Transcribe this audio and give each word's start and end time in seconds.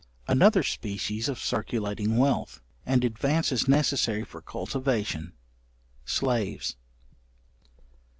Another 0.27 0.63
species 0.63 1.29
of 1.29 1.37
circulating 1.37 2.17
wealth, 2.17 2.59
and 2.87 3.03
advances 3.05 3.67
necessary 3.67 4.23
for 4.23 4.41
cultivation, 4.41 5.33
slaves. 6.05 6.75